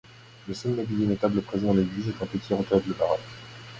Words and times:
Le 0.47 0.55
seul 0.55 0.71
mobilier 0.71 1.05
notable 1.05 1.43
présent 1.43 1.67
dans 1.67 1.73
l'église 1.75 2.09
est 2.09 2.23
un 2.23 2.25
petit 2.25 2.55
retable 2.55 2.91
baroque. 2.97 3.19